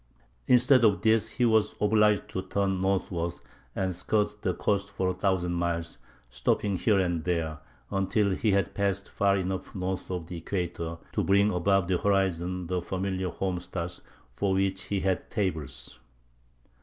Instead 0.47 0.83
of 0.83 1.03
this, 1.03 1.29
he 1.33 1.45
was 1.45 1.75
obliged 1.79 2.27
to 2.29 2.41
turn 2.41 2.81
northward 2.81 3.33
and 3.75 3.93
skirt 3.93 4.41
the 4.41 4.51
coast 4.51 4.89
for 4.89 5.09
a 5.09 5.13
thousand 5.13 5.53
miles, 5.53 5.99
stopping 6.27 6.75
here 6.75 6.97
and 6.97 7.23
there, 7.23 7.59
until 7.91 8.31
he 8.31 8.49
had 8.49 8.73
passed 8.73 9.07
far 9.07 9.37
enough 9.37 9.75
north 9.75 10.09
of 10.09 10.25
the 10.25 10.37
equator 10.37 10.97
to 11.11 11.23
bring 11.23 11.51
above 11.51 11.87
the 11.87 11.99
horizon 11.99 12.65
the 12.65 12.81
familiar 12.81 13.29
home 13.29 13.59
stars, 13.59 14.01
for 14.31 14.55
which 14.55 14.85
he 14.85 15.01
had 15.01 15.29
"tables." 15.29 15.99